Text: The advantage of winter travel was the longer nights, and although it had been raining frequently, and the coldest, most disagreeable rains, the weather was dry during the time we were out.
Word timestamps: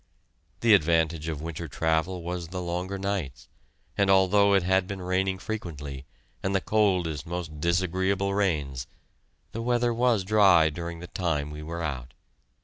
The 0.61 0.73
advantage 0.73 1.27
of 1.27 1.43
winter 1.43 1.67
travel 1.67 2.23
was 2.23 2.47
the 2.47 2.59
longer 2.59 2.97
nights, 2.97 3.47
and 3.95 4.09
although 4.09 4.55
it 4.55 4.63
had 4.63 4.87
been 4.87 4.99
raining 4.99 5.37
frequently, 5.37 6.07
and 6.41 6.55
the 6.55 6.59
coldest, 6.59 7.27
most 7.27 7.59
disagreeable 7.61 8.33
rains, 8.33 8.87
the 9.51 9.61
weather 9.61 9.93
was 9.93 10.23
dry 10.23 10.71
during 10.71 11.01
the 11.01 11.05
time 11.05 11.51
we 11.51 11.61
were 11.61 11.83
out. 11.83 12.15